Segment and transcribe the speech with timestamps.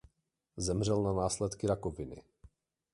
[0.57, 2.21] Zemřel na následky rakoviny.